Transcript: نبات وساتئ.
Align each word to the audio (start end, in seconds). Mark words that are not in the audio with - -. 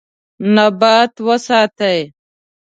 نبات 0.55 1.13
وساتئ. 1.27 1.99